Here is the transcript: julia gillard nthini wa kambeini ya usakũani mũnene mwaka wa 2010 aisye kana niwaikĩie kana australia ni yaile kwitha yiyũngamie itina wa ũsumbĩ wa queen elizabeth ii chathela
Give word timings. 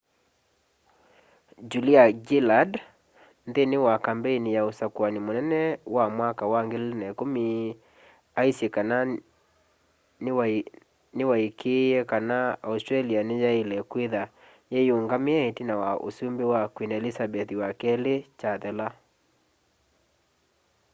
julia 1.69 2.03
gillard 2.27 2.73
nthini 3.47 3.77
wa 3.85 3.95
kambeini 4.05 4.49
ya 4.57 4.61
usakũani 4.69 5.19
mũnene 5.25 5.61
mwaka 6.17 6.43
wa 6.53 6.61
2010 6.63 7.75
aisye 8.41 8.67
kana 8.75 8.97
niwaikĩie 11.17 11.99
kana 12.11 12.37
australia 12.71 13.21
ni 13.27 13.35
yaile 13.43 13.77
kwitha 13.91 14.23
yiyũngamie 14.73 15.39
itina 15.51 15.73
wa 15.83 15.91
ũsumbĩ 16.07 16.43
wa 16.53 16.61
queen 16.75 16.91
elizabeth 16.99 17.49
ii 17.55 18.25
chathela 18.39 18.87